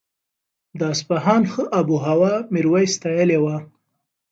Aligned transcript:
د 0.79 0.81
اصفهان 0.93 1.41
ښه 1.51 1.63
آب 1.79 1.87
و 1.93 1.97
هوا 2.07 2.33
میرویس 2.53 2.91
ستایلې 2.97 3.39
وه. 3.43 3.55